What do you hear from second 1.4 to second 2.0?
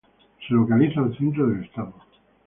del estado.